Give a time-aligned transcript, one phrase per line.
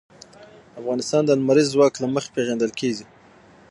[0.79, 3.05] افغانستان د لمریز ځواک له مخې پېژندل کېږي.